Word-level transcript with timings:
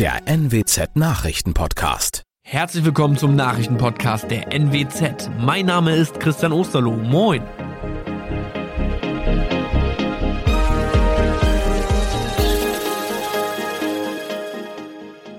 der 0.00 0.22
NWZ 0.26 0.96
Nachrichtenpodcast. 0.96 2.22
Herzlich 2.42 2.86
willkommen 2.86 3.18
zum 3.18 3.36
Nachrichtenpodcast 3.36 4.30
der 4.30 4.50
NWZ. 4.50 5.28
Mein 5.38 5.66
Name 5.66 5.94
ist 5.94 6.18
Christian 6.20 6.52
Osterloh. 6.52 6.96
Moin. 6.96 7.42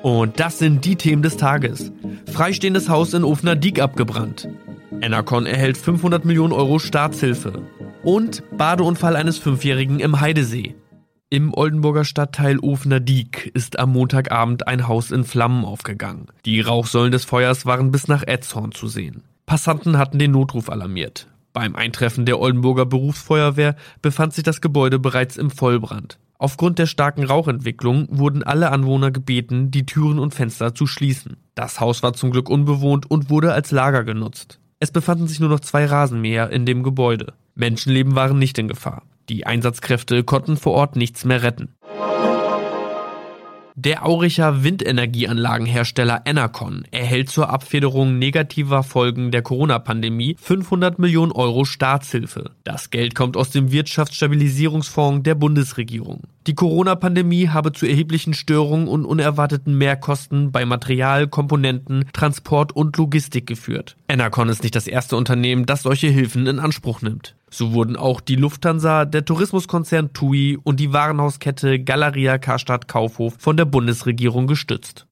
Und 0.04 0.39
das 0.39 0.59
sind 0.59 0.86
die 0.86 0.96
Themen 0.96 1.23
des 1.23 1.38
Tages. 1.38 1.91
Freistehendes 2.32 2.88
Haus 2.88 3.16
in 3.16 3.23
Ofner 3.23 3.55
Diek 3.55 3.82
abgebrannt. 3.82 4.48
Enercon 5.02 5.48
erhält 5.48 5.75
500 5.75 6.23
Millionen 6.23 6.54
Euro 6.54 6.78
Staatshilfe. 6.78 7.64
Und 8.04 8.43
Badeunfall 8.55 9.16
eines 9.16 9.39
Fünfjährigen 9.39 10.00
im 10.00 10.21
Heidesee. 10.21 10.75
Im 11.34 11.54
Oldenburger 11.54 12.04
Stadtteil 12.04 12.59
Ofner 12.59 13.00
Diek 13.00 13.52
ist 13.53 13.80
am 13.80 13.94
Montagabend 13.94 14.67
ein 14.67 14.90
Haus 14.90 15.12
in 15.12 15.23
Flammen 15.23 15.63
aufgegangen. 15.63 16.27
Die 16.44 16.59
Rauchsäulen 16.59 17.13
des 17.13 17.23
Feuers 17.23 17.66
waren 17.66 17.90
bis 17.90 18.09
nach 18.09 18.27
Etzhorn 18.27 18.73
zu 18.73 18.90
sehen. 18.90 19.23
Passanten 19.45 19.98
hatten 19.98 20.20
den 20.20 20.31
Notruf 20.31 20.70
alarmiert. 20.70 21.27
Beim 21.54 21.77
Eintreffen 21.77 22.26
der 22.26 22.38
Oldenburger 22.38 22.85
Berufsfeuerwehr 22.85 23.77
befand 24.02 24.34
sich 24.34 24.44
das 24.44 24.59
Gebäude 24.59 24.99
bereits 24.99 25.38
im 25.38 25.52
Vollbrand. 25.52 26.20
Aufgrund 26.38 26.80
der 26.80 26.85
starken 26.85 27.23
Rauchentwicklung 27.23 28.09
wurden 28.12 28.43
alle 28.43 28.70
Anwohner 28.70 29.12
gebeten, 29.12 29.71
die 29.71 29.85
Türen 29.85 30.20
und 30.20 30.34
Fenster 30.35 30.76
zu 30.76 30.85
schließen. 30.85 31.38
Das 31.55 31.79
Haus 31.79 32.04
war 32.04 32.12
zum 32.12 32.32
Glück 32.32 32.49
unbewohnt 32.49 33.09
und 33.09 33.29
wurde 33.29 33.54
als 33.54 33.71
Lager 33.71 34.04
genutzt. 34.04 34.59
Es 34.82 34.91
befanden 34.91 35.29
sich 35.29 35.40
nur 35.40 35.48
noch 35.48 35.62
zwei 35.62 35.85
Rasenmäher 35.85 36.49
in 36.49 36.66
dem 36.66 36.84
Gebäude. 36.84 37.35
Menschenleben 37.55 38.16
waren 38.16 38.38
nicht 38.38 38.57
in 38.57 38.68
Gefahr. 38.68 39.04
Die 39.31 39.48
Einsatzkräfte 39.48 40.26
konnten 40.26 40.58
vor 40.58 40.73
Ort 40.73 40.98
nichts 40.98 41.23
mehr 41.23 41.41
retten. 41.41 41.70
Der 43.76 44.05
Auricher 44.05 44.66
Windenergieanlagenhersteller 44.66 46.24
Enercon 46.26 46.84
erhält 46.91 47.29
zur 47.29 47.49
Abfederung 47.49 48.20
negativer 48.20 48.84
Folgen 48.84 49.32
der 49.32 49.41
Corona-Pandemie 49.41 50.35
500 50.37 50.99
Millionen 50.99 51.32
Euro 51.32 51.63
Staatshilfe. 51.63 52.52
Das 52.65 52.90
Geld 52.90 53.15
kommt 53.15 53.37
aus 53.37 53.52
dem 53.52 53.71
Wirtschaftsstabilisierungsfonds 53.71 55.24
der 55.24 55.35
Bundesregierung. 55.35 56.24
Die 56.48 56.54
Corona-Pandemie 56.54 57.48
habe 57.48 57.71
zu 57.71 57.85
erheblichen 57.85 58.34
Störungen 58.34 58.90
und 58.90 59.05
unerwarteten 59.05 59.77
Mehrkosten 59.77 60.52
bei 60.52 60.65
Material, 60.65 61.29
Komponenten, 61.29 62.04
Transport 62.12 62.76
und 62.76 62.98
Logistik 62.98 63.48
geführt. 63.48 63.96
Enercon 64.09 64.50
ist 64.50 64.63
nicht 64.63 64.75
das 64.75 64.88
erste 64.88 65.16
Unternehmen, 65.16 65.66
das 65.66 65.84
solche 65.84 66.07
Hilfen 66.07 66.47
in 66.47 66.59
Anspruch 66.59 67.02
nimmt. 67.02 67.35
So 67.53 67.74
wurden 67.74 67.97
auch 67.97 68.22
die 68.22 68.38
Lufthansa, 68.38 69.03
der 69.03 69.25
Tourismuskonzern 69.25 70.13
TUI 70.13 70.57
und 70.63 70.80
die 70.80 70.94
Warenhauskette 70.94 71.84
Galeria 71.84 72.38
Karstadt 72.38 72.88
Kaufhof 72.88 73.35
von 73.38 73.58
der 73.58 73.66
Bundesregierung 73.66 74.47
gestützt. 74.47 75.06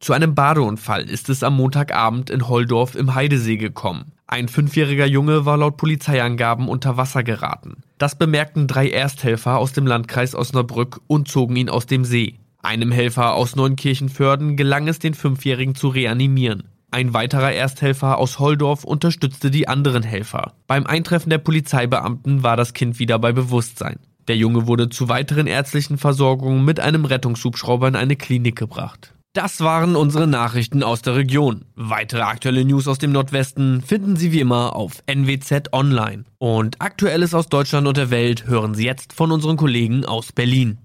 Zu 0.00 0.12
einem 0.12 0.36
Badeunfall 0.36 1.10
ist 1.10 1.28
es 1.28 1.42
am 1.42 1.56
Montagabend 1.56 2.30
in 2.30 2.48
Holdorf 2.48 2.94
im 2.94 3.16
Heidesee 3.16 3.56
gekommen. 3.56 4.12
Ein 4.28 4.46
fünfjähriger 4.46 5.06
Junge 5.06 5.44
war 5.44 5.56
laut 5.56 5.76
Polizeiangaben 5.76 6.68
unter 6.68 6.96
Wasser 6.96 7.24
geraten. 7.24 7.82
Das 7.98 8.16
bemerkten 8.16 8.68
drei 8.68 8.90
Ersthelfer 8.90 9.58
aus 9.58 9.72
dem 9.72 9.88
Landkreis 9.88 10.36
Osnabrück 10.36 11.00
und 11.08 11.26
zogen 11.26 11.56
ihn 11.56 11.68
aus 11.68 11.86
dem 11.86 12.04
See. 12.04 12.38
Einem 12.62 12.92
Helfer 12.92 13.34
aus 13.34 13.56
Neunkirchenförden 13.56 14.56
gelang 14.56 14.86
es, 14.86 15.00
den 15.00 15.14
Fünfjährigen 15.14 15.74
zu 15.74 15.88
reanimieren. 15.88 16.67
Ein 16.90 17.12
weiterer 17.12 17.52
Ersthelfer 17.52 18.16
aus 18.16 18.38
Holdorf 18.38 18.84
unterstützte 18.84 19.50
die 19.50 19.68
anderen 19.68 20.02
Helfer. 20.02 20.54
Beim 20.66 20.86
Eintreffen 20.86 21.28
der 21.28 21.38
Polizeibeamten 21.38 22.42
war 22.42 22.56
das 22.56 22.72
Kind 22.72 22.98
wieder 22.98 23.18
bei 23.18 23.32
Bewusstsein. 23.32 23.98
Der 24.26 24.36
Junge 24.36 24.66
wurde 24.66 24.88
zu 24.88 25.08
weiteren 25.08 25.46
ärztlichen 25.46 25.98
Versorgungen 25.98 26.64
mit 26.64 26.80
einem 26.80 27.04
Rettungshubschrauber 27.04 27.88
in 27.88 27.96
eine 27.96 28.16
Klinik 28.16 28.56
gebracht. 28.56 29.14
Das 29.34 29.60
waren 29.60 29.96
unsere 29.96 30.26
Nachrichten 30.26 30.82
aus 30.82 31.02
der 31.02 31.14
Region. 31.14 31.66
Weitere 31.76 32.22
aktuelle 32.22 32.64
News 32.64 32.88
aus 32.88 32.98
dem 32.98 33.12
Nordwesten 33.12 33.82
finden 33.82 34.16
Sie 34.16 34.32
wie 34.32 34.40
immer 34.40 34.74
auf 34.74 35.02
NWZ 35.06 35.72
Online. 35.72 36.24
Und 36.38 36.80
Aktuelles 36.80 37.34
aus 37.34 37.48
Deutschland 37.48 37.86
und 37.86 37.98
der 37.98 38.10
Welt 38.10 38.46
hören 38.46 38.74
Sie 38.74 38.86
jetzt 38.86 39.12
von 39.12 39.30
unseren 39.30 39.58
Kollegen 39.58 40.06
aus 40.06 40.32
Berlin. 40.32 40.78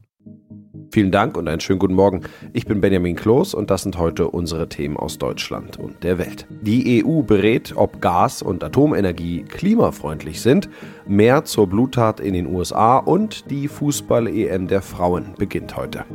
Vielen 0.94 1.10
Dank 1.10 1.38
und 1.38 1.48
einen 1.48 1.60
schönen 1.60 1.80
guten 1.80 1.96
Morgen. 1.96 2.22
Ich 2.54 2.68
bin 2.68 2.80
Benjamin 2.80 3.16
Kloß 3.16 3.56
und 3.56 3.72
das 3.72 3.82
sind 3.82 3.98
heute 3.98 4.28
unsere 4.28 4.70
Themen 4.70 4.96
aus 4.96 5.18
Deutschland 5.18 5.80
und 5.80 6.04
der 6.04 6.20
Welt. 6.20 6.46
Die 6.62 7.04
EU 7.04 7.24
berät, 7.24 7.74
ob 7.76 8.00
Gas- 8.00 8.44
und 8.44 8.64
Atomenergie 8.64 9.42
klimafreundlich 9.42 10.40
sind. 10.40 10.70
Mehr 11.08 11.46
zur 11.46 11.66
Bluttat 11.66 12.20
in 12.20 12.36
den 12.36 12.46
USA 12.46 13.00
und 13.00 13.50
die 13.50 13.70
Fußball-EM 13.70 14.68
der 14.68 14.84
Frauen 14.84 15.34
beginnt 15.36 15.76
heute. 15.76 16.06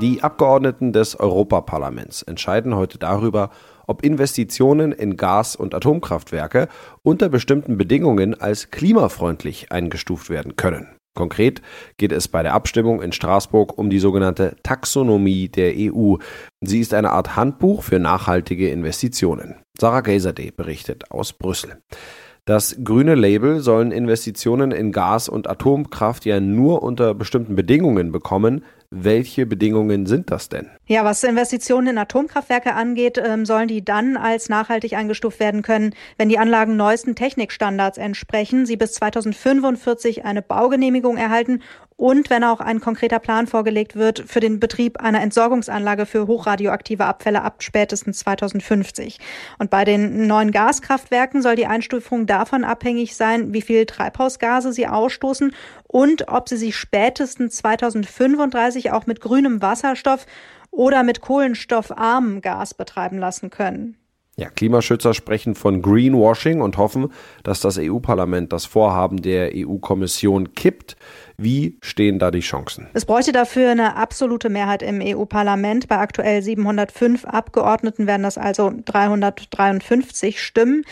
Die 0.00 0.22
Abgeordneten 0.22 0.92
des 0.92 1.18
Europaparlaments 1.18 2.22
entscheiden 2.22 2.76
heute 2.76 2.98
darüber, 2.98 3.50
ob 3.88 4.04
Investitionen 4.04 4.92
in 4.92 5.16
Gas- 5.16 5.56
und 5.56 5.74
Atomkraftwerke 5.74 6.68
unter 7.02 7.28
bestimmten 7.28 7.76
Bedingungen 7.76 8.40
als 8.40 8.70
klimafreundlich 8.70 9.72
eingestuft 9.72 10.30
werden 10.30 10.54
können. 10.54 10.86
Konkret 11.14 11.60
geht 11.98 12.12
es 12.12 12.28
bei 12.28 12.42
der 12.42 12.54
Abstimmung 12.54 13.02
in 13.02 13.12
Straßburg 13.12 13.76
um 13.76 13.90
die 13.90 13.98
sogenannte 13.98 14.56
Taxonomie 14.62 15.48
der 15.48 15.74
EU. 15.76 16.16
Sie 16.60 16.80
ist 16.80 16.94
eine 16.94 17.10
Art 17.10 17.36
Handbuch 17.36 17.82
für 17.82 17.98
nachhaltige 17.98 18.70
Investitionen. 18.70 19.56
Sarah 19.78 20.00
Gazadeh 20.00 20.50
berichtet 20.50 21.10
aus 21.10 21.32
Brüssel. 21.32 21.82
Das 22.44 22.76
grüne 22.82 23.14
Label 23.14 23.60
sollen 23.60 23.92
Investitionen 23.92 24.72
in 24.72 24.90
Gas- 24.90 25.28
und 25.28 25.48
Atomkraft 25.48 26.24
ja 26.24 26.40
nur 26.40 26.82
unter 26.82 27.14
bestimmten 27.14 27.54
Bedingungen 27.54 28.10
bekommen, 28.10 28.64
welche 28.90 29.46
Bedingungen 29.46 30.06
sind 30.06 30.30
das 30.32 30.48
denn? 30.48 30.68
Ja, 30.92 31.06
was 31.06 31.24
Investitionen 31.24 31.86
in 31.86 31.96
Atomkraftwerke 31.96 32.74
angeht, 32.74 33.16
ähm, 33.16 33.46
sollen 33.46 33.66
die 33.66 33.82
dann 33.82 34.18
als 34.18 34.50
nachhaltig 34.50 34.92
eingestuft 34.92 35.40
werden 35.40 35.62
können, 35.62 35.94
wenn 36.18 36.28
die 36.28 36.38
Anlagen 36.38 36.76
neuesten 36.76 37.14
Technikstandards 37.14 37.96
entsprechen, 37.96 38.66
sie 38.66 38.76
bis 38.76 38.92
2045 38.92 40.26
eine 40.26 40.42
Baugenehmigung 40.42 41.16
erhalten 41.16 41.62
und 41.96 42.28
wenn 42.28 42.44
auch 42.44 42.60
ein 42.60 42.80
konkreter 42.80 43.20
Plan 43.20 43.46
vorgelegt 43.46 43.96
wird 43.96 44.24
für 44.26 44.40
den 44.40 44.60
Betrieb 44.60 45.00
einer 45.00 45.22
Entsorgungsanlage 45.22 46.04
für 46.04 46.26
hochradioaktive 46.26 47.06
Abfälle 47.06 47.40
ab 47.40 47.62
spätestens 47.62 48.18
2050. 48.18 49.18
Und 49.58 49.70
bei 49.70 49.86
den 49.86 50.26
neuen 50.26 50.50
Gaskraftwerken 50.50 51.40
soll 51.40 51.56
die 51.56 51.66
Einstufung 51.66 52.26
davon 52.26 52.64
abhängig 52.64 53.16
sein, 53.16 53.54
wie 53.54 53.62
viel 53.62 53.86
Treibhausgase 53.86 54.74
sie 54.74 54.88
ausstoßen 54.88 55.54
und 55.86 56.28
ob 56.28 56.50
sie 56.50 56.58
sich 56.58 56.76
spätestens 56.76 57.56
2035 57.56 58.90
auch 58.90 59.06
mit 59.06 59.22
grünem 59.22 59.62
Wasserstoff 59.62 60.26
oder 60.72 61.04
mit 61.04 61.20
kohlenstoffarmem 61.20 62.40
Gas 62.40 62.74
betreiben 62.74 63.18
lassen 63.18 63.50
können. 63.50 63.96
Ja, 64.36 64.48
Klimaschützer 64.48 65.12
sprechen 65.12 65.54
von 65.54 65.82
Greenwashing 65.82 66.62
und 66.62 66.78
hoffen, 66.78 67.12
dass 67.42 67.60
das 67.60 67.78
EU-Parlament 67.78 68.50
das 68.52 68.64
Vorhaben 68.64 69.20
der 69.20 69.50
EU-Kommission 69.54 70.54
kippt. 70.54 70.96
Wie 71.36 71.76
stehen 71.82 72.18
da 72.18 72.30
die 72.30 72.40
Chancen? 72.40 72.88
Es 72.94 73.04
bräuchte 73.04 73.32
dafür 73.32 73.70
eine 73.70 73.96
absolute 73.96 74.48
Mehrheit 74.48 74.82
im 74.82 75.02
EU-Parlament. 75.02 75.86
Bei 75.86 75.98
aktuell 75.98 76.40
705 76.40 77.26
Abgeordneten 77.26 78.06
werden 78.06 78.22
das 78.22 78.38
also 78.38 78.72
353 78.86 80.42
Stimmen. 80.42 80.84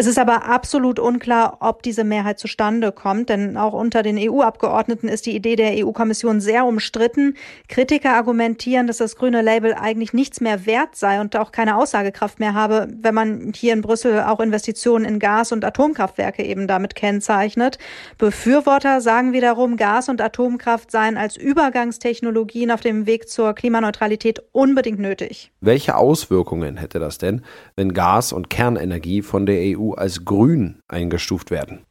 Es 0.00 0.06
ist 0.06 0.18
aber 0.18 0.46
absolut 0.46 0.98
unklar, 0.98 1.58
ob 1.60 1.82
diese 1.82 2.04
Mehrheit 2.04 2.38
zustande 2.38 2.90
kommt, 2.90 3.28
denn 3.28 3.58
auch 3.58 3.74
unter 3.74 4.02
den 4.02 4.16
EU-Abgeordneten 4.18 5.08
ist 5.08 5.26
die 5.26 5.36
Idee 5.36 5.56
der 5.56 5.84
EU-Kommission 5.84 6.40
sehr 6.40 6.64
umstritten. 6.64 7.34
Kritiker 7.68 8.14
argumentieren, 8.14 8.86
dass 8.86 8.96
das 8.96 9.16
grüne 9.16 9.42
Label 9.42 9.74
eigentlich 9.74 10.14
nichts 10.14 10.40
mehr 10.40 10.64
wert 10.64 10.96
sei 10.96 11.20
und 11.20 11.36
auch 11.36 11.52
keine 11.52 11.76
Aussagekraft 11.76 12.40
mehr 12.40 12.54
habe, 12.54 12.88
wenn 12.98 13.14
man 13.14 13.52
hier 13.54 13.74
in 13.74 13.82
Brüssel 13.82 14.22
auch 14.22 14.40
Investitionen 14.40 15.04
in 15.04 15.18
Gas- 15.18 15.52
und 15.52 15.66
Atomkraftwerke 15.66 16.44
eben 16.44 16.66
damit 16.66 16.94
kennzeichnet. 16.94 17.76
Befürworter 18.16 19.02
sagen 19.02 19.34
wiederum, 19.34 19.76
Gas- 19.76 20.08
und 20.08 20.22
Atomkraft 20.22 20.90
seien 20.90 21.18
als 21.18 21.36
Übergangstechnologien 21.36 22.70
auf 22.70 22.80
dem 22.80 23.04
Weg 23.04 23.28
zur 23.28 23.52
Klimaneutralität 23.52 24.42
unbedingt 24.52 24.98
nötig. 24.98 25.52
Welche 25.60 25.94
Auswirkungen 25.94 26.78
hätte 26.78 27.00
das 27.00 27.18
denn, 27.18 27.42
wenn 27.76 27.92
Gas- 27.92 28.32
und 28.32 28.48
Kernenergie 28.48 29.20
von 29.20 29.44
der 29.44 29.60
EU 29.76 29.89
Als 29.94 30.24
grün 30.24 30.80
eingestuft 30.88 31.50
werden. 31.50 31.84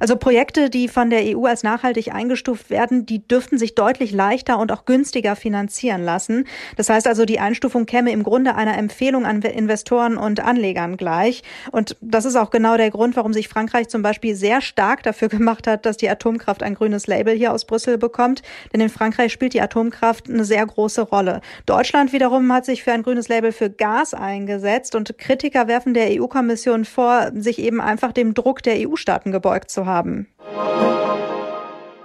Also 0.00 0.16
Projekte, 0.16 0.70
die 0.70 0.88
von 0.88 1.10
der 1.10 1.36
EU 1.36 1.46
als 1.46 1.62
nachhaltig 1.62 2.14
eingestuft 2.14 2.70
werden, 2.70 3.06
die 3.06 3.26
dürften 3.26 3.58
sich 3.58 3.74
deutlich 3.74 4.12
leichter 4.12 4.58
und 4.58 4.72
auch 4.72 4.84
günstiger 4.84 5.36
finanzieren 5.36 6.04
lassen. 6.04 6.46
Das 6.76 6.88
heißt 6.88 7.06
also, 7.06 7.24
die 7.24 7.40
Einstufung 7.40 7.86
käme 7.86 8.12
im 8.12 8.22
Grunde 8.22 8.54
einer 8.54 8.76
Empfehlung 8.78 9.26
an 9.26 9.42
Investoren 9.42 10.16
und 10.16 10.40
Anlegern 10.40 10.96
gleich. 10.96 11.42
Und 11.72 11.96
das 12.00 12.24
ist 12.24 12.36
auch 12.36 12.50
genau 12.50 12.76
der 12.76 12.90
Grund, 12.90 13.16
warum 13.16 13.32
sich 13.32 13.48
Frankreich 13.48 13.88
zum 13.88 14.02
Beispiel 14.02 14.34
sehr 14.34 14.60
stark 14.60 15.02
dafür 15.02 15.28
gemacht 15.28 15.66
hat, 15.66 15.86
dass 15.86 15.96
die 15.96 16.08
Atomkraft 16.08 16.62
ein 16.62 16.74
grünes 16.74 17.06
Label 17.06 17.34
hier 17.34 17.52
aus 17.52 17.64
Brüssel 17.64 17.98
bekommt. 17.98 18.42
Denn 18.72 18.80
in 18.80 18.88
Frankreich 18.88 19.32
spielt 19.32 19.54
die 19.54 19.60
Atomkraft 19.60 20.28
eine 20.28 20.44
sehr 20.44 20.64
große 20.64 21.02
Rolle. 21.02 21.40
Deutschland 21.66 22.12
wiederum 22.12 22.52
hat 22.52 22.64
sich 22.64 22.82
für 22.82 22.92
ein 22.92 23.02
grünes 23.02 23.28
Label 23.28 23.52
für 23.52 23.70
Gas 23.70 24.14
eingesetzt 24.14 24.94
und 24.94 25.18
Kritiker 25.18 25.68
werfen 25.68 25.94
der 25.94 26.08
EU-Kommission 26.20 26.84
vor, 26.84 27.30
sich 27.34 27.58
eben 27.58 27.80
einfach 27.80 28.12
dem 28.12 28.34
Druck 28.34 28.62
der 28.62 28.88
EU-Staaten 28.88 29.32
gebeugt 29.48 29.70
zu 29.70 29.86
haben. 29.86 30.26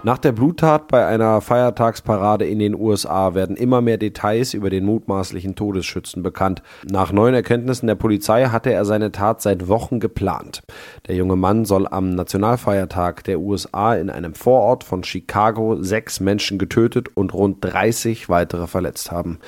Nach 0.02 0.18
der 0.18 0.32
Bluttat 0.32 0.88
bei 0.88 1.06
einer 1.06 1.40
Feiertagsparade 1.40 2.46
in 2.46 2.58
den 2.58 2.74
USA 2.74 3.34
werden 3.34 3.56
immer 3.56 3.80
mehr 3.80 3.96
Details 3.96 4.52
über 4.52 4.68
den 4.68 4.84
mutmaßlichen 4.84 5.54
Todesschützen 5.54 6.22
bekannt. 6.22 6.62
Nach 6.90 7.10
neuen 7.10 7.34
Erkenntnissen 7.34 7.86
der 7.86 7.94
Polizei 7.94 8.46
hatte 8.46 8.70
er 8.70 8.84
seine 8.84 9.12
Tat 9.12 9.40
seit 9.40 9.66
Wochen 9.66 10.00
geplant. 10.00 10.62
Der 11.08 11.16
junge 11.16 11.36
Mann 11.36 11.64
soll 11.64 11.86
am 11.86 12.10
Nationalfeiertag 12.10 13.24
der 13.24 13.40
USA 13.40 13.94
in 13.94 14.10
einem 14.10 14.34
Vorort 14.34 14.84
von 14.84 15.04
Chicago 15.04 15.82
sechs 15.82 16.20
Menschen 16.20 16.58
getötet 16.58 17.08
und 17.14 17.32
rund 17.32 17.64
30 17.64 18.28
weitere 18.28 18.66
verletzt 18.66 19.10
haben. 19.10 19.38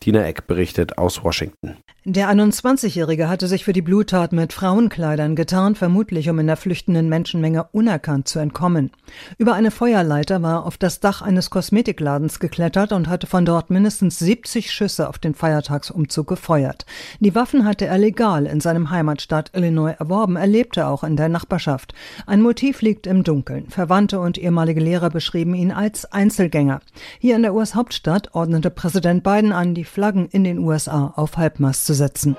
Tina 0.00 0.24
Eck 0.24 0.46
berichtet 0.46 0.96
aus 0.96 1.24
Washington. 1.24 1.76
Der 2.08 2.30
21-Jährige 2.30 3.28
hatte 3.28 3.48
sich 3.48 3.64
für 3.64 3.72
die 3.72 3.82
Bluttat 3.82 4.32
mit 4.32 4.52
Frauenkleidern 4.52 5.34
getarnt, 5.34 5.76
vermutlich 5.76 6.30
um 6.30 6.38
in 6.38 6.46
der 6.46 6.56
flüchtenden 6.56 7.08
Menschenmenge 7.08 7.66
unerkannt 7.72 8.28
zu 8.28 8.38
entkommen. 8.38 8.92
Über 9.38 9.54
eine 9.54 9.72
Feuerleiter 9.72 10.40
war 10.40 10.60
er 10.60 10.66
auf 10.66 10.78
das 10.78 11.00
Dach 11.00 11.20
eines 11.20 11.50
Kosmetikladens 11.50 12.38
geklettert 12.38 12.92
und 12.92 13.08
hatte 13.08 13.26
von 13.26 13.44
dort 13.44 13.70
mindestens 13.70 14.20
70 14.20 14.70
Schüsse 14.70 15.08
auf 15.08 15.18
den 15.18 15.34
Feiertagsumzug 15.34 16.28
gefeuert. 16.28 16.86
Die 17.18 17.34
Waffen 17.34 17.64
hatte 17.64 17.86
er 17.86 17.98
legal 17.98 18.46
in 18.46 18.60
seinem 18.60 18.90
Heimatstaat 18.90 19.50
Illinois 19.56 19.96
erworben, 19.98 20.36
er 20.36 20.46
lebte 20.46 20.86
auch 20.86 21.02
in 21.02 21.16
der 21.16 21.28
Nachbarschaft. 21.28 21.92
Ein 22.24 22.40
Motiv 22.40 22.82
liegt 22.82 23.08
im 23.08 23.24
Dunkeln. 23.24 23.68
Verwandte 23.68 24.20
und 24.20 24.38
ehemalige 24.38 24.78
Lehrer 24.80 25.10
beschrieben 25.10 25.56
ihn 25.56 25.72
als 25.72 26.04
Einzelgänger. 26.12 26.82
Hier 27.18 27.34
in 27.34 27.42
der 27.42 27.52
US-Hauptstadt 27.52 28.32
ordnete 28.32 28.70
Präsident 28.70 29.24
Biden 29.24 29.50
an, 29.50 29.74
die 29.74 29.82
Flaggen 29.82 30.28
in 30.30 30.44
den 30.44 30.60
USA 30.60 31.12
auf 31.16 31.36
Halbmast 31.36 31.84
zu 31.84 31.95
setzen. 31.96 32.36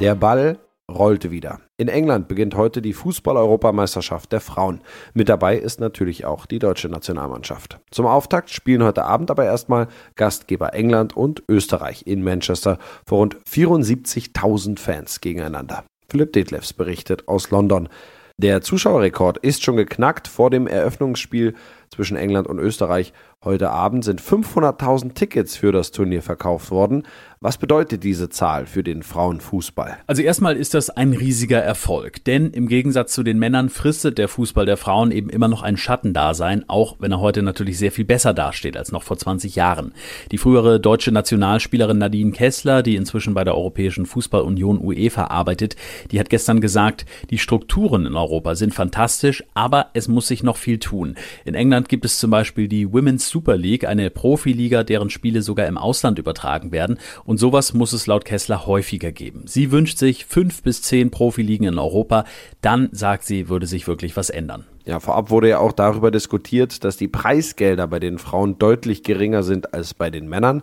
Der 0.00 0.16
Ball 0.16 0.58
rollte 0.90 1.30
wieder. 1.30 1.60
In 1.76 1.88
England 1.88 2.28
beginnt 2.28 2.56
heute 2.56 2.82
die 2.82 2.92
Fußball-Europameisterschaft 2.92 4.32
der 4.32 4.40
Frauen. 4.40 4.80
Mit 5.14 5.28
dabei 5.28 5.56
ist 5.56 5.80
natürlich 5.80 6.24
auch 6.24 6.46
die 6.46 6.58
deutsche 6.58 6.88
Nationalmannschaft. 6.88 7.80
Zum 7.90 8.06
Auftakt 8.06 8.50
spielen 8.50 8.82
heute 8.82 9.04
Abend 9.04 9.30
aber 9.30 9.44
erstmal 9.44 9.88
Gastgeber 10.14 10.74
England 10.74 11.16
und 11.16 11.42
Österreich 11.48 12.06
in 12.06 12.22
Manchester 12.22 12.78
vor 13.06 13.18
rund 13.18 13.36
74.000 13.48 14.78
Fans 14.78 15.20
gegeneinander. 15.20 15.84
Philipp 16.08 16.32
Detlefs 16.32 16.72
berichtet 16.72 17.28
aus 17.28 17.50
London. 17.50 17.88
Der 18.36 18.62
Zuschauerrekord 18.62 19.38
ist 19.38 19.62
schon 19.62 19.76
geknackt 19.76 20.26
vor 20.26 20.50
dem 20.50 20.66
Eröffnungsspiel 20.66 21.54
zwischen 21.88 22.16
England 22.16 22.48
und 22.48 22.58
Österreich. 22.58 23.12
Heute 23.44 23.70
Abend 23.70 24.04
sind 24.04 24.20
500.000 24.20 25.14
Tickets 25.14 25.56
für 25.56 25.70
das 25.70 25.92
Turnier 25.92 26.20
verkauft 26.20 26.72
worden. 26.72 27.04
Was 27.44 27.58
bedeutet 27.58 28.04
diese 28.04 28.30
Zahl 28.30 28.64
für 28.64 28.82
den 28.82 29.02
Frauenfußball? 29.02 29.98
Also 30.06 30.22
erstmal 30.22 30.56
ist 30.56 30.72
das 30.72 30.88
ein 30.88 31.12
riesiger 31.12 31.58
Erfolg, 31.58 32.24
denn 32.24 32.48
im 32.52 32.68
Gegensatz 32.68 33.12
zu 33.12 33.22
den 33.22 33.38
Männern 33.38 33.68
fristet 33.68 34.16
der 34.16 34.28
Fußball 34.28 34.64
der 34.64 34.78
Frauen 34.78 35.10
eben 35.10 35.28
immer 35.28 35.48
noch 35.48 35.60
ein 35.60 35.76
Schattendasein, 35.76 36.64
auch 36.68 36.96
wenn 37.00 37.12
er 37.12 37.20
heute 37.20 37.42
natürlich 37.42 37.76
sehr 37.76 37.92
viel 37.92 38.06
besser 38.06 38.32
dasteht 38.32 38.78
als 38.78 38.92
noch 38.92 39.02
vor 39.02 39.18
20 39.18 39.56
Jahren. 39.56 39.92
Die 40.30 40.38
frühere 40.38 40.80
deutsche 40.80 41.12
Nationalspielerin 41.12 41.98
Nadine 41.98 42.32
Kessler, 42.32 42.82
die 42.82 42.96
inzwischen 42.96 43.34
bei 43.34 43.44
der 43.44 43.54
Europäischen 43.54 44.06
Fußballunion 44.06 44.78
UEFA 44.78 45.24
arbeitet, 45.24 45.76
die 46.12 46.20
hat 46.20 46.30
gestern 46.30 46.62
gesagt, 46.62 47.04
die 47.28 47.36
Strukturen 47.36 48.06
in 48.06 48.16
Europa 48.16 48.54
sind 48.54 48.72
fantastisch, 48.72 49.44
aber 49.52 49.90
es 49.92 50.08
muss 50.08 50.28
sich 50.28 50.42
noch 50.42 50.56
viel 50.56 50.78
tun. 50.78 51.14
In 51.44 51.54
England 51.54 51.90
gibt 51.90 52.06
es 52.06 52.18
zum 52.18 52.30
Beispiel 52.30 52.68
die 52.68 52.90
Women's 52.90 53.28
Super 53.28 53.58
League, 53.58 53.86
eine 53.86 54.08
Profiliga, 54.08 54.82
deren 54.82 55.10
Spiele 55.10 55.42
sogar 55.42 55.66
im 55.66 55.76
Ausland 55.76 56.18
übertragen 56.18 56.72
werden 56.72 56.96
und 57.24 57.33
und 57.34 57.38
sowas 57.38 57.74
muss 57.74 57.92
es 57.92 58.06
laut 58.06 58.24
Kessler 58.24 58.64
häufiger 58.64 59.10
geben. 59.10 59.42
Sie 59.46 59.72
wünscht 59.72 59.98
sich 59.98 60.24
fünf 60.24 60.62
bis 60.62 60.82
zehn 60.82 61.10
Profiligen 61.10 61.66
in 61.66 61.80
Europa. 61.80 62.26
Dann, 62.60 62.90
sagt 62.92 63.24
sie, 63.24 63.48
würde 63.48 63.66
sich 63.66 63.88
wirklich 63.88 64.16
was 64.16 64.30
ändern. 64.30 64.66
Ja, 64.84 65.00
vorab 65.00 65.30
wurde 65.30 65.48
ja 65.48 65.58
auch 65.58 65.72
darüber 65.72 66.12
diskutiert, 66.12 66.84
dass 66.84 66.96
die 66.96 67.08
Preisgelder 67.08 67.88
bei 67.88 67.98
den 67.98 68.18
Frauen 68.18 68.56
deutlich 68.60 69.02
geringer 69.02 69.42
sind 69.42 69.74
als 69.74 69.94
bei 69.94 70.10
den 70.10 70.28
Männern. 70.28 70.62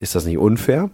Ist 0.00 0.14
das 0.14 0.26
nicht 0.26 0.38
unfair? 0.38 0.90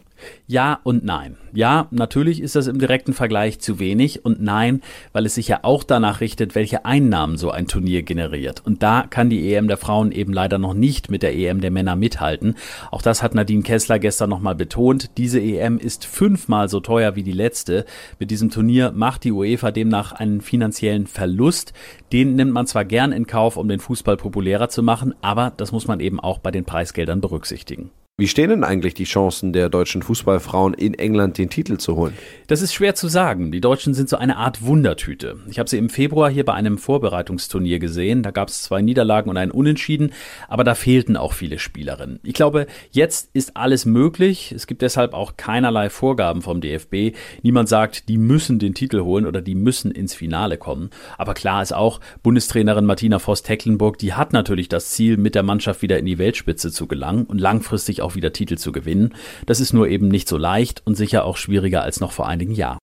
Ja 0.47 0.81
und 0.83 1.05
nein. 1.05 1.37
Ja, 1.53 1.89
natürlich 1.91 2.41
ist 2.41 2.57
das 2.57 2.69
im 2.69 2.79
direkten 2.79 3.13
Vergleich 3.13 3.61
zu 3.61 3.79
wenig 3.79 4.25
und 4.25 4.41
nein, 4.41 4.81
weil 5.13 5.27
es 5.27 5.35
sich 5.35 5.47
ja 5.47 5.59
auch 5.61 5.85
danach 5.85 6.23
richtet, 6.23 6.55
welche 6.55 6.87
Einnahmen 6.87 7.37
so 7.37 7.51
ein 7.51 7.67
Turnier 7.67 8.03
generiert. 8.03 8.63
Und 8.65 8.83
da 8.83 9.05
kann 9.09 9.29
die 9.29 9.53
EM 9.53 9.69
der 9.69 9.77
Frauen 9.77 10.11
eben 10.11 10.33
leider 10.33 10.57
noch 10.57 10.73
nicht 10.73 11.11
mit 11.11 11.23
der 11.23 11.37
EM 11.37 11.61
der 11.61 11.71
Männer 11.71 11.97
mithalten. 11.97 12.55
Auch 12.91 13.03
das 13.03 13.23
hat 13.23 13.35
Nadine 13.35 13.63
Kessler 13.63 13.99
gestern 13.99 14.31
nochmal 14.31 14.55
betont. 14.55 15.11
Diese 15.19 15.39
EM 15.39 15.77
ist 15.77 16.07
fünfmal 16.07 16.71
so 16.71 16.81
teuer 16.81 17.15
wie 17.15 17.23
die 17.23 17.33
letzte. 17.33 17.85
Mit 18.19 18.31
diesem 18.31 18.49
Turnier 18.49 18.91
macht 18.93 19.25
die 19.25 19.33
UEFA 19.33 19.71
demnach 19.71 20.13
einen 20.13 20.41
finanziellen 20.41 21.07
Verlust. 21.07 21.75
Den 22.11 22.37
nimmt 22.37 22.53
man 22.53 22.67
zwar 22.67 22.87
gern 22.87 23.13
in 23.13 23.27
Kauf, 23.27 23.59
um 23.59 23.69
den 23.69 23.81
Fußball 23.81 24.17
populärer 24.17 24.71
zu 24.71 24.83
machen, 24.83 25.15
aber 25.21 25.53
das 25.55 25.73
muss 25.73 25.87
man 25.87 26.01
eben 26.01 26.21
auch 26.21 26.39
bei 26.39 26.51
den 26.51 26.65
Preisgeldern 26.65 27.21
berücksichtigen. 27.21 27.91
Wie 28.17 28.29
stehen 28.29 28.51
denn 28.51 28.63
eigentlich 28.63 28.95
die 28.95 29.03
Chancen 29.03 29.53
der 29.53 29.69
deutschen 29.69 30.01
Fußballfrauen 30.01 30.73
in 30.73 30.95
England 30.95 31.37
den 31.37 31.51
Titel 31.51 31.79
zu 31.79 31.97
holen? 31.97 32.15
Das 32.47 32.63
ist 32.63 32.73
schwer 32.73 32.95
zu 32.95 33.09
sagen. 33.09 33.51
Die 33.51 33.61
Deutschen 33.61 33.93
sind 33.93 34.09
so 34.09 34.17
eine 34.17 34.37
Art 34.37 34.65
Wundertüte. 34.65 35.39
Ich 35.51 35.59
habe 35.59 35.69
sie 35.69 35.79
im 35.79 35.89
Februar 35.89 36.31
hier 36.31 36.45
bei 36.45 36.55
einem 36.55 36.79
Vorbereitungsturnier 36.79 37.81
gesehen. 37.81 38.23
Da 38.23 38.31
gab 38.31 38.51
es 38.51 38.63
zwei 38.63 38.83
Niederlagen 38.83 39.31
und 39.31 39.37
einen 39.37 39.51
Unentschieden, 39.51 40.13
aber 40.47 40.63
da 40.63 40.77
fehlten 40.77 41.17
auch 41.17 41.33
viele 41.33 41.59
Spielerinnen. 41.59 42.21
Ich 42.23 42.35
glaube, 42.35 42.69
jetzt 42.93 43.31
ist 43.33 43.57
alles 43.57 43.85
möglich. 43.85 44.53
Es 44.53 44.69
gibt 44.69 44.83
deshalb 44.83 45.13
auch 45.13 45.37
keinerlei 45.37 45.91
Vorgaben 45.91 46.41
vom 46.41 46.61
DFB. 46.61 47.17
Niemand 47.43 47.69
sagt, 47.69 48.09
die 48.09 48.19
müssen 48.19 48.61
den 48.61 48.75
Titel 48.75 49.01
holen 49.01 49.27
oder 49.27 49.43
die 49.43 49.57
müssen 49.57 49.91
ins 49.91 50.15
Finale 50.15 50.57
kommen. 50.57 50.91
Aber 51.19 51.35
klar 51.35 51.63
ist 51.63 51.75
auch, 51.75 51.99
Bundestrainerin 52.23 52.87
Martina 52.87 53.19
Voss-Tecklenburg, 53.19 53.99
die 53.99 54.15
hat 54.15 54.33
natürlich 54.33 54.69
das 54.69 54.91
Ziel, 54.91 55.17
mit 55.17 55.35
der 55.35 55.43
Mannschaft 55.43 55.83
wieder 55.83 55.99
in 55.99 56.07
die 56.07 56.19
Weltspitze 56.19 56.71
zu 56.71 56.87
gelangen 56.87 57.25
und 57.25 57.41
langfristig 57.41 58.04
auch 58.05 58.15
wieder 58.15 58.33
Titel 58.33 58.57
zu 58.57 58.71
gewinnen. 58.71 59.15
Das 59.47 59.61
ist 59.61 59.73
nur 59.73 59.89
eben 59.89 60.09
nicht 60.09 60.29
so 60.29 60.37
leicht 60.37 60.83
und 60.85 60.95
sicher 60.95 61.25
auch 61.25 61.37
schwieriger 61.37 61.83
als 61.83 62.01
noch 62.01 62.13
vor 62.13 62.29
einigen 62.29 62.55
Jahren. 62.55 62.79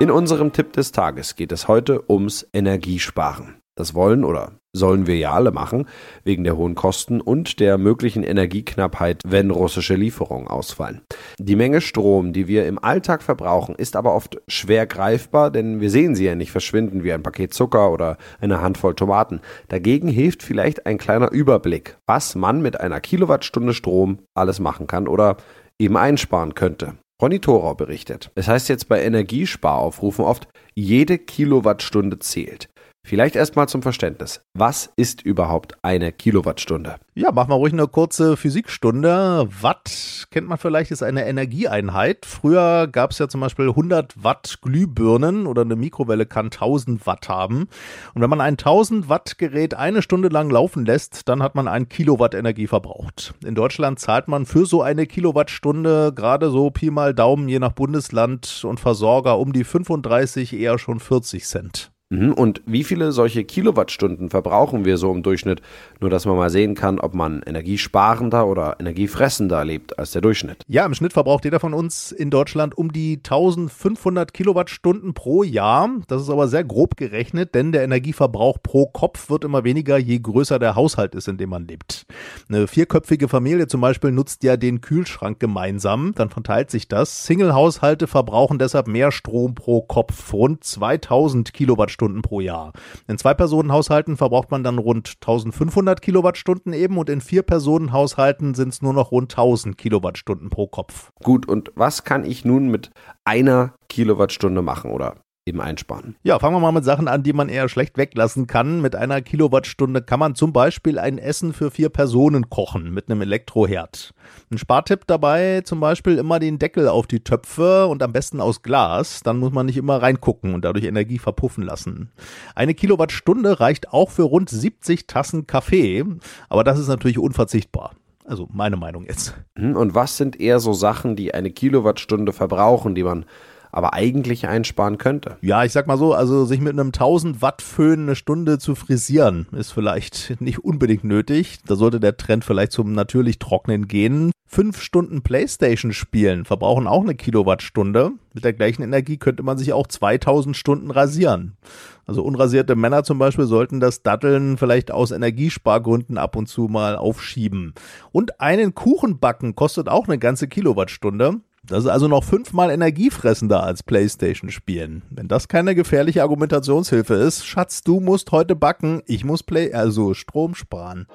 In 0.00 0.10
unserem 0.10 0.52
Tipp 0.52 0.72
des 0.72 0.90
Tages 0.90 1.36
geht 1.36 1.52
es 1.52 1.68
heute 1.68 2.10
ums 2.10 2.48
Energiesparen. 2.52 3.61
Das 3.74 3.94
wollen 3.94 4.24
oder 4.24 4.52
sollen 4.74 5.06
wir 5.06 5.16
ja 5.16 5.32
alle 5.32 5.50
machen, 5.50 5.86
wegen 6.24 6.44
der 6.44 6.56
hohen 6.56 6.74
Kosten 6.74 7.20
und 7.20 7.60
der 7.60 7.78
möglichen 7.78 8.22
Energieknappheit, 8.22 9.20
wenn 9.26 9.50
russische 9.50 9.94
Lieferungen 9.94 10.48
ausfallen. 10.48 11.02
Die 11.38 11.56
Menge 11.56 11.80
Strom, 11.80 12.32
die 12.32 12.48
wir 12.48 12.66
im 12.66 12.78
Alltag 12.78 13.22
verbrauchen, 13.22 13.74
ist 13.74 13.96
aber 13.96 14.14
oft 14.14 14.40
schwer 14.48 14.86
greifbar, 14.86 15.50
denn 15.50 15.80
wir 15.80 15.90
sehen 15.90 16.14
sie 16.14 16.24
ja 16.24 16.34
nicht 16.34 16.52
verschwinden 16.52 17.04
wie 17.04 17.12
ein 17.12 17.22
Paket 17.22 17.54
Zucker 17.54 17.90
oder 17.92 18.16
eine 18.40 18.60
Handvoll 18.60 18.94
Tomaten. 18.94 19.40
Dagegen 19.68 20.08
hilft 20.08 20.42
vielleicht 20.42 20.86
ein 20.86 20.98
kleiner 20.98 21.30
Überblick, 21.30 21.98
was 22.06 22.34
man 22.34 22.62
mit 22.62 22.80
einer 22.80 23.00
Kilowattstunde 23.00 23.74
Strom 23.74 24.18
alles 24.34 24.60
machen 24.60 24.86
kann 24.86 25.08
oder 25.08 25.36
eben 25.78 25.96
einsparen 25.96 26.54
könnte. 26.54 26.94
Ronny 27.22 27.38
Thorau 27.38 27.74
berichtet. 27.74 28.32
Es 28.34 28.48
heißt 28.48 28.68
jetzt 28.68 28.88
bei 28.88 29.00
Energiesparaufrufen 29.04 30.24
oft, 30.24 30.48
jede 30.74 31.18
Kilowattstunde 31.18 32.18
zählt. 32.18 32.68
Vielleicht 33.04 33.34
erstmal 33.34 33.68
zum 33.68 33.82
Verständnis. 33.82 34.42
Was 34.54 34.92
ist 34.94 35.22
überhaupt 35.22 35.76
eine 35.82 36.12
Kilowattstunde? 36.12 36.96
Ja, 37.14 37.32
machen 37.32 37.50
wir 37.50 37.56
ruhig 37.56 37.72
eine 37.72 37.88
kurze 37.88 38.36
Physikstunde. 38.36 39.48
Watt 39.60 40.28
kennt 40.30 40.48
man 40.48 40.56
vielleicht, 40.56 40.92
ist 40.92 41.02
eine 41.02 41.26
Energieeinheit. 41.26 42.24
Früher 42.24 42.86
gab 42.86 43.10
es 43.10 43.18
ja 43.18 43.28
zum 43.28 43.40
Beispiel 43.40 43.68
100 43.68 44.22
Watt 44.22 44.60
Glühbirnen 44.62 45.46
oder 45.46 45.62
eine 45.62 45.74
Mikrowelle 45.74 46.26
kann 46.26 46.46
1000 46.46 47.04
Watt 47.06 47.28
haben. 47.28 47.68
Und 48.14 48.22
wenn 48.22 48.30
man 48.30 48.40
ein 48.40 48.54
1000 48.54 49.08
Watt 49.08 49.36
Gerät 49.36 49.74
eine 49.74 50.00
Stunde 50.00 50.28
lang 50.28 50.48
laufen 50.48 50.86
lässt, 50.86 51.28
dann 51.28 51.42
hat 51.42 51.56
man 51.56 51.66
ein 51.66 51.88
Kilowatt 51.88 52.34
Energie 52.34 52.68
verbraucht. 52.68 53.34
In 53.44 53.56
Deutschland 53.56 53.98
zahlt 53.98 54.28
man 54.28 54.46
für 54.46 54.64
so 54.64 54.80
eine 54.80 55.06
Kilowattstunde 55.06 56.12
gerade 56.14 56.50
so 56.50 56.70
Pi 56.70 56.90
mal 56.90 57.12
Daumen 57.14 57.48
je 57.48 57.58
nach 57.58 57.72
Bundesland 57.72 58.64
und 58.64 58.80
Versorger 58.80 59.38
um 59.38 59.52
die 59.52 59.64
35, 59.64 60.54
eher 60.54 60.78
schon 60.78 61.00
40 61.00 61.44
Cent. 61.44 61.91
Mhm. 62.12 62.34
Und 62.34 62.60
wie 62.66 62.84
viele 62.84 63.10
solche 63.10 63.42
Kilowattstunden 63.42 64.28
verbrauchen 64.28 64.84
wir 64.84 64.98
so 64.98 65.10
im 65.10 65.22
Durchschnitt? 65.22 65.62
Nur, 65.98 66.10
dass 66.10 66.26
man 66.26 66.36
mal 66.36 66.50
sehen 66.50 66.74
kann, 66.74 67.00
ob 67.00 67.14
man 67.14 67.42
energiesparender 67.46 68.46
oder 68.46 68.76
energiefressender 68.78 69.64
lebt 69.64 69.98
als 69.98 70.10
der 70.12 70.20
Durchschnitt. 70.20 70.62
Ja, 70.68 70.84
im 70.84 70.92
Schnitt 70.92 71.14
verbraucht 71.14 71.44
jeder 71.44 71.58
von 71.58 71.72
uns 71.72 72.12
in 72.12 72.28
Deutschland 72.28 72.76
um 72.76 72.92
die 72.92 73.16
1500 73.16 74.34
Kilowattstunden 74.34 75.14
pro 75.14 75.42
Jahr. 75.42 75.88
Das 76.06 76.20
ist 76.20 76.28
aber 76.28 76.48
sehr 76.48 76.64
grob 76.64 76.98
gerechnet, 76.98 77.54
denn 77.54 77.72
der 77.72 77.82
Energieverbrauch 77.82 78.58
pro 78.62 78.86
Kopf 78.86 79.30
wird 79.30 79.44
immer 79.44 79.64
weniger, 79.64 79.96
je 79.96 80.18
größer 80.18 80.58
der 80.58 80.74
Haushalt 80.74 81.14
ist, 81.14 81.28
in 81.28 81.38
dem 81.38 81.48
man 81.48 81.66
lebt. 81.66 82.04
Eine 82.48 82.66
vierköpfige 82.66 83.28
Familie 83.28 83.68
zum 83.68 83.80
Beispiel 83.80 84.12
nutzt 84.12 84.42
ja 84.42 84.58
den 84.58 84.82
Kühlschrank 84.82 85.40
gemeinsam. 85.40 86.12
Dann 86.14 86.28
verteilt 86.28 86.70
sich 86.70 86.88
das. 86.88 87.24
Single-Haushalte 87.24 88.06
verbrauchen 88.06 88.58
deshalb 88.58 88.86
mehr 88.86 89.12
Strom 89.12 89.54
pro 89.54 89.80
Kopf. 89.80 90.34
Rund 90.34 90.62
2000 90.62 91.54
Kilowattstunden 91.54 92.01
Kilowattstunden 92.02 92.22
pro 92.22 92.40
Jahr. 92.40 92.72
In 93.06 93.18
Zwei-Personen-Haushalten 93.18 94.16
verbraucht 94.16 94.50
man 94.50 94.64
dann 94.64 94.78
rund 94.78 95.14
1500 95.20 96.02
Kilowattstunden 96.02 96.72
eben 96.72 96.98
und 96.98 97.08
in 97.08 97.20
Vier-Personen-Haushalten 97.20 98.54
sind 98.54 98.70
es 98.70 98.82
nur 98.82 98.92
noch 98.92 99.12
rund 99.12 99.32
1000 99.32 99.78
Kilowattstunden 99.78 100.50
pro 100.50 100.66
Kopf. 100.66 101.10
Gut, 101.22 101.46
und 101.46 101.70
was 101.74 102.04
kann 102.04 102.24
ich 102.24 102.44
nun 102.44 102.68
mit 102.68 102.90
einer 103.24 103.74
Kilowattstunde 103.88 104.62
machen 104.62 104.90
oder 104.90 105.16
eben 105.44 105.60
einsparen? 105.60 106.14
Ja, 106.22 106.38
fangen 106.38 106.54
wir 106.54 106.60
mal 106.60 106.72
mit 106.72 106.84
Sachen 106.84 107.08
an, 107.08 107.22
die 107.22 107.32
man 107.32 107.48
eher 107.48 107.68
schlecht 107.68 107.98
weglassen 107.98 108.46
kann. 108.46 108.80
Mit 108.80 108.94
einer 108.94 109.20
Kilowattstunde 109.20 110.02
kann 110.02 110.20
man 110.20 110.34
zum 110.34 110.52
Beispiel 110.52 110.98
ein 110.98 111.18
Essen 111.18 111.52
für 111.52 111.70
vier 111.70 111.88
Personen 111.88 112.48
kochen 112.48 112.94
mit 112.94 113.10
einem 113.10 113.22
Elektroherd. 113.22 114.14
Ein 114.50 114.58
Spartipp 114.58 115.06
dabei 115.06 115.62
zum 115.62 115.80
Beispiel 115.80 116.16
immer 116.18 116.38
den 116.38 116.58
Deckel 116.58 116.88
auf 116.88 117.06
die 117.06 117.24
Töpfe 117.24 117.86
und 117.88 118.02
am 118.02 118.12
besten 118.12 118.40
aus 118.40 118.62
Glas. 118.62 119.22
Dann 119.24 119.38
muss 119.38 119.52
man 119.52 119.66
nicht 119.66 119.76
immer 119.76 120.00
reingucken 120.00 120.54
und 120.54 120.64
dadurch 120.64 120.84
Energie 120.84 121.18
verpuffen 121.18 121.64
lassen. 121.64 122.12
Eine 122.54 122.74
Kilowattstunde 122.74 123.58
reicht 123.58 123.92
auch 123.92 124.10
für 124.10 124.22
rund 124.22 124.48
70 124.48 125.06
Tassen 125.08 125.46
Kaffee, 125.46 126.04
aber 126.48 126.62
das 126.62 126.78
ist 126.78 126.88
natürlich 126.88 127.18
unverzichtbar. 127.18 127.92
Also 128.24 128.48
meine 128.52 128.76
Meinung 128.76 129.06
jetzt. 129.06 129.34
Hm, 129.56 129.76
und 129.76 129.96
was 129.96 130.16
sind 130.16 130.40
eher 130.40 130.60
so 130.60 130.72
Sachen, 130.72 131.16
die 131.16 131.34
eine 131.34 131.50
Kilowattstunde 131.50 132.32
verbrauchen, 132.32 132.94
die 132.94 133.02
man 133.02 133.24
aber 133.72 133.94
eigentlich 133.94 134.46
einsparen 134.46 134.98
könnte. 134.98 135.38
Ja, 135.40 135.64
ich 135.64 135.72
sag 135.72 135.86
mal 135.86 135.98
so, 135.98 136.12
also 136.12 136.44
sich 136.44 136.60
mit 136.60 136.74
einem 136.74 136.88
1000 136.88 137.42
Watt 137.42 137.62
Föhn 137.62 138.02
eine 138.02 138.14
Stunde 138.14 138.58
zu 138.58 138.74
frisieren, 138.74 139.46
ist 139.52 139.72
vielleicht 139.72 140.36
nicht 140.40 140.60
unbedingt 140.60 141.04
nötig. 141.04 141.58
Da 141.66 141.74
sollte 141.74 141.98
der 141.98 142.16
Trend 142.16 142.44
vielleicht 142.44 142.72
zum 142.72 142.92
natürlich 142.92 143.38
Trocknen 143.38 143.88
gehen. 143.88 144.30
Fünf 144.46 144.82
Stunden 144.82 145.22
Playstation 145.22 145.94
spielen 145.94 146.44
verbrauchen 146.44 146.86
auch 146.86 147.00
eine 147.00 147.14
Kilowattstunde. 147.14 148.10
Mit 148.34 148.44
der 148.44 148.52
gleichen 148.52 148.82
Energie 148.82 149.16
könnte 149.16 149.42
man 149.42 149.56
sich 149.56 149.72
auch 149.72 149.86
2000 149.86 150.54
Stunden 150.54 150.90
rasieren. 150.90 151.56
Also 152.04 152.22
unrasierte 152.22 152.76
Männer 152.76 153.02
zum 153.02 153.18
Beispiel 153.18 153.46
sollten 153.46 153.80
das 153.80 154.02
Datteln 154.02 154.58
vielleicht 154.58 154.90
aus 154.90 155.10
Energiespargründen 155.10 156.18
ab 156.18 156.36
und 156.36 156.48
zu 156.48 156.68
mal 156.68 156.96
aufschieben. 156.96 157.72
Und 158.10 158.42
einen 158.42 158.74
Kuchen 158.74 159.18
backen 159.20 159.54
kostet 159.54 159.88
auch 159.88 160.06
eine 160.06 160.18
ganze 160.18 160.48
Kilowattstunde. 160.48 161.40
Das 161.64 161.84
ist 161.84 161.90
also 161.90 162.08
noch 162.08 162.24
fünfmal 162.24 162.70
energiefressender 162.70 163.62
als 163.62 163.84
Playstation 163.84 164.50
spielen. 164.50 165.02
Wenn 165.10 165.28
das 165.28 165.46
keine 165.46 165.76
gefährliche 165.76 166.22
Argumentationshilfe 166.22 167.14
ist, 167.14 167.46
Schatz, 167.46 167.82
du 167.82 168.00
musst 168.00 168.32
heute 168.32 168.56
backen, 168.56 169.00
ich 169.06 169.24
muss 169.24 169.44
Play, 169.44 169.72
also 169.72 170.12
Strom 170.12 170.56
sparen. 170.56 171.06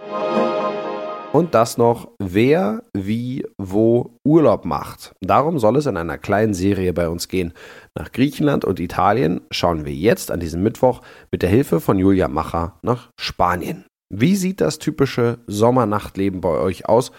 Und 1.33 1.53
das 1.53 1.77
noch, 1.77 2.11
wer, 2.19 2.81
wie, 2.93 3.45
wo 3.57 4.17
Urlaub 4.23 4.63
macht. 4.63 5.13
Darum 5.19 5.59
soll 5.59 5.75
es 5.75 5.85
in 5.85 5.97
einer 5.97 6.17
kleinen 6.17 6.53
Serie 6.53 6.93
bei 6.93 7.09
uns 7.09 7.27
gehen. 7.27 7.51
Nach 7.93 8.13
Griechenland 8.13 8.63
und 8.63 8.79
Italien 8.79 9.41
schauen 9.51 9.83
wir 9.83 9.93
jetzt 9.93 10.31
an 10.31 10.39
diesem 10.39 10.63
Mittwoch 10.63 11.01
mit 11.29 11.41
der 11.41 11.49
Hilfe 11.49 11.81
von 11.81 11.99
Julia 11.99 12.29
Macher 12.29 12.79
nach 12.83 13.09
Spanien. 13.19 13.83
Wie 14.09 14.37
sieht 14.37 14.61
das 14.61 14.79
typische 14.79 15.39
Sommernachtleben 15.47 16.39
bei 16.39 16.57
euch 16.57 16.87
aus? 16.87 17.11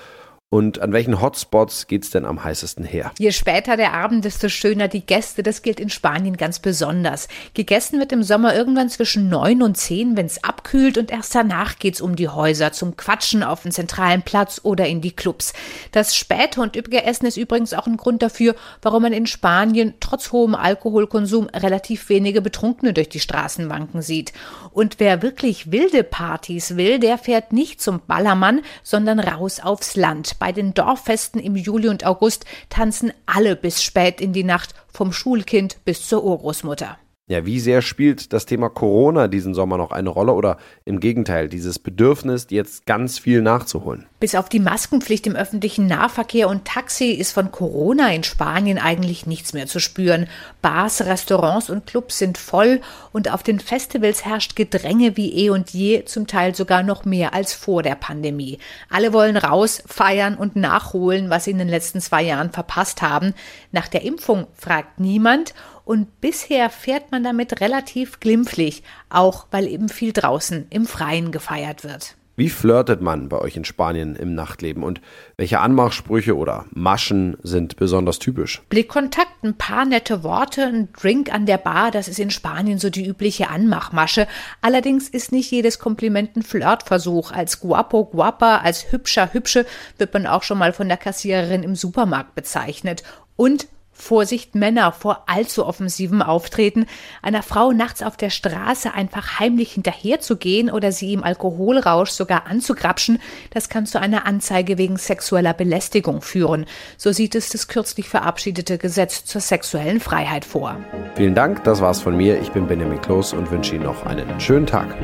Und 0.50 0.78
an 0.81 0.95
welchen 0.95 1.21
Hotspots 1.21 1.88
geht 1.88 2.05
es 2.05 2.11
denn 2.11 2.25
am 2.25 2.43
heißesten 2.43 2.83
her? 2.83 3.12
Je 3.19 3.33
später 3.33 3.76
der 3.76 3.93
Abend, 3.93 4.25
desto 4.25 4.49
schöner 4.49 4.88
die 4.88 5.05
Gäste. 5.05 5.43
Das 5.43 5.61
gilt 5.61 5.78
in 5.78 5.90
Spanien 5.90 6.38
ganz 6.38 6.59
besonders. 6.59 7.28
Gegessen 7.52 7.99
wird 7.99 8.12
im 8.12 8.23
Sommer 8.23 8.57
irgendwann 8.57 8.88
zwischen 8.88 9.28
neun 9.28 9.61
und 9.61 9.76
zehn, 9.76 10.17
wenn 10.17 10.25
es 10.25 10.43
abkühlt 10.43 10.97
und 10.97 11.11
erst 11.11 11.35
danach 11.35 11.78
geht's 11.78 12.00
um 12.00 12.17
die 12.17 12.31
Häuser 12.31 12.73
zum 12.73 12.97
Quatschen 12.97 13.43
auf 13.43 13.64
den 13.64 13.73
zentralen 13.73 14.23
Platz 14.23 14.62
oder 14.62 14.87
in 14.87 15.02
die 15.02 15.11
Clubs. 15.11 15.52
Das 15.93 16.17
späte 16.17 16.62
und 16.62 16.76
üppige 16.76 17.05
Essen 17.05 17.26
ist 17.26 17.37
übrigens 17.37 17.75
auch 17.75 17.87
ein 17.87 17.99
Grund 17.99 18.23
dafür, 18.23 18.55
warum 18.81 19.02
man 19.02 19.12
in 19.12 19.26
Spanien 19.26 19.93
trotz 20.00 20.33
hohem 20.33 20.55
Alkoholkonsum 20.55 21.49
relativ 21.49 22.09
wenige 22.09 22.40
Betrunkene 22.40 22.95
durch 22.95 23.11
die 23.11 23.21
Straßenbanken 23.21 24.00
sieht. 24.00 24.33
Und 24.71 24.99
wer 24.99 25.21
wirklich 25.21 25.73
wilde 25.73 26.05
Partys 26.05 26.78
will, 26.78 26.99
der 26.99 27.19
fährt 27.19 27.52
nicht 27.52 27.83
zum 27.83 28.00
Ballermann, 28.07 28.62
sondern 28.83 29.21
raus 29.21 29.61
aufs 29.61 29.95
Land. 29.95 30.38
Bei 30.38 30.52
den 30.52 30.75
Dorffesten 30.75 31.40
im 31.40 31.57
Juli 31.57 31.88
und 31.88 32.07
August 32.07 32.45
tanzen 32.68 33.12
alle 33.26 33.57
bis 33.57 33.83
spät 33.83 34.21
in 34.21 34.33
die 34.33 34.45
Nacht, 34.45 34.75
vom 34.92 35.12
Schulkind 35.12 35.85
bis 35.85 36.07
zur 36.07 36.25
Urgroßmutter. 36.25 36.99
Ja, 37.31 37.45
wie 37.45 37.61
sehr 37.61 37.83
spielt 37.83 38.33
das 38.33 38.47
Thema 38.47 38.71
Corona 38.71 39.29
diesen 39.29 39.53
Sommer 39.53 39.77
noch 39.77 39.91
eine 39.91 40.09
Rolle 40.09 40.33
oder 40.33 40.57
im 40.87 40.99
Gegenteil, 40.99 41.51
dieses 41.51 41.79
Bedürfnis, 41.79 42.47
jetzt 42.49 42.87
ganz 42.87 43.19
viel 43.19 43.43
nachzuholen? 43.43 44.07
Bis 44.19 44.35
auf 44.35 44.49
die 44.49 44.61
Maskenpflicht 44.61 45.27
im 45.27 45.37
öffentlichen 45.37 45.87
Nahverkehr 45.87 46.49
und 46.49 46.65
Taxi 46.65 47.11
ist 47.11 47.33
von 47.33 47.53
Corona 47.53 48.11
in 48.15 48.25
Spanien 48.25 48.79
eigentlich 48.79 49.27
nichts 49.27 49.53
mehr 49.53 49.67
zu 49.67 49.79
spüren. 49.79 50.27
Bars, 50.63 51.05
Restaurants 51.05 51.69
und 51.69 51.87
Clubs 51.87 52.17
sind 52.17 52.39
voll 52.39 52.81
und 53.13 53.31
auf 53.31 53.43
den 53.43 53.61
Festivals 53.61 54.25
herrscht 54.25 54.57
Gedränge 54.57 55.19
wie 55.19 55.35
eh 55.35 55.51
und 55.51 55.69
je, 55.69 56.07
zum 56.07 56.27
Teil 56.27 56.55
sogar 56.55 56.83
noch 56.83 57.05
mehr 57.05 57.35
als 57.35 57.53
vor 57.53 57.83
der 57.83 57.95
Pandemie. 57.95 58.59
Alle 58.89 59.13
wollen 59.13 59.37
raus, 59.37 59.83
feiern 59.87 60.35
und 60.35 60.57
nachholen, 60.57 61.29
was 61.29 61.45
sie 61.45 61.51
in 61.51 61.59
den 61.59 61.69
letzten 61.69 62.01
zwei 62.01 62.23
Jahren 62.23 62.53
verpasst 62.53 63.03
haben. 63.03 63.35
Nach 63.71 63.87
der 63.87 64.03
Impfung 64.03 64.47
fragt 64.55 64.99
niemand 64.99 65.53
und 65.88 66.21
bisher 66.21 66.68
fährt 66.68 67.12
man 67.12 67.25
damit 67.25 67.62
relativ 67.62 68.21
glimpflich, 68.21 68.83
auch 69.09 69.47
weil 69.50 69.66
eben 69.66 69.88
viel 69.88 70.12
draußen 70.12 70.66
im 70.68 70.85
Freien 70.85 71.33
gefeiert 71.33 71.83
wird. 71.83 72.14
Wie 72.37 72.50
flirtet 72.50 73.00
man 73.00 73.30
bei 73.30 73.38
euch 73.38 73.57
in 73.57 73.64
Spanien 73.64 74.14
im 74.14 74.35
Nachtleben 74.35 74.83
und 74.83 75.00
welche 75.38 75.61
Anmachsprüche 75.61 76.37
oder 76.37 76.66
Maschen 76.73 77.38
sind 77.42 77.76
besonders 77.76 78.18
typisch? 78.18 78.61
Blickkontakt, 78.68 79.42
ein 79.42 79.57
paar 79.57 79.87
nette 79.87 80.23
Worte, 80.23 80.64
ein 80.64 80.92
Drink 80.92 81.33
an 81.33 81.47
der 81.47 81.57
Bar, 81.57 81.90
das 81.90 82.07
ist 82.07 82.18
in 82.18 82.30
Spanien 82.30 82.78
so 82.78 82.90
die 82.90 83.07
übliche 83.07 83.49
Anmachmasche. 83.49 84.28
Allerdings 84.61 85.09
ist 85.09 85.33
nicht 85.33 85.50
jedes 85.50 85.78
Kompliment 85.78 86.37
ein 86.37 86.42
Flirtversuch. 86.42 87.33
Als 87.33 87.61
guapo, 87.61 88.04
guapa, 88.04 88.59
als 88.59 88.92
hübscher, 88.92 89.33
hübsche 89.33 89.64
wird 89.97 90.12
man 90.12 90.26
auch 90.26 90.42
schon 90.42 90.59
mal 90.59 90.75
von 90.75 90.87
der 90.87 90.99
Kassiererin 90.99 91.62
im 91.62 91.75
Supermarkt 91.75 92.35
bezeichnet. 92.35 93.02
Und 93.37 93.68
Vorsicht 93.99 94.55
Männer 94.55 94.93
vor 94.93 95.25
allzu 95.26 95.67
offensivem 95.67 96.23
Auftreten, 96.23 96.87
einer 97.21 97.43
Frau 97.43 97.73
nachts 97.73 98.02
auf 98.02 98.17
der 98.17 98.31
Straße 98.31 98.95
einfach 98.95 99.40
heimlich 99.40 99.73
hinterherzugehen 99.73 100.71
oder 100.71 100.93
sie 100.93 101.12
im 101.12 101.25
Alkoholrausch 101.25 102.11
sogar 102.11 102.47
anzugrapschen, 102.47 103.21
das 103.50 103.69
kann 103.69 103.87
zu 103.87 104.00
einer 104.00 104.25
Anzeige 104.25 104.78
wegen 104.78 104.97
sexueller 104.97 105.52
Belästigung 105.52 106.23
führen. 106.23 106.67
So 106.97 107.12
sieht 107.12 107.35
es 107.35 107.50
das 107.50 107.69
kürzlich 107.69 108.09
verabschiedete 108.09 108.78
Gesetz 108.78 109.25
zur 109.25 109.40
sexuellen 109.40 110.00
Freiheit 110.00 110.45
vor. 110.45 110.76
Vielen 111.17 111.35
Dank, 111.35 111.64
das 111.64 111.81
war's 111.81 112.00
von 112.00 112.17
mir. 112.17 112.40
Ich 112.40 112.52
bin 112.52 112.67
Benjamin 112.67 113.00
Kloß 113.02 113.33
und 113.33 113.50
wünsche 113.50 113.75
Ihnen 113.75 113.85
noch 113.85 114.07
einen 114.07 114.40
schönen 114.40 114.67
Tag. 114.67 114.97